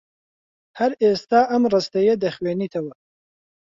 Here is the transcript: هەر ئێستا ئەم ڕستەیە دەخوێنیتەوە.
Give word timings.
هەر 0.79 0.91
ئێستا 1.01 1.39
ئەم 1.51 1.63
ڕستەیە 1.73 2.13
دەخوێنیتەوە. 2.23 2.93